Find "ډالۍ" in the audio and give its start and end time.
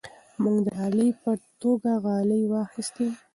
0.77-1.09